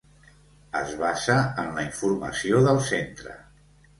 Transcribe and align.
Es 0.79 0.93
basa 1.01 1.35
en 1.65 1.69
la 1.75 1.85
informació 1.87 2.61
del 2.69 2.83
Centre. 2.89 3.37